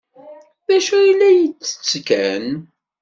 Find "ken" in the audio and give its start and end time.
2.07-2.47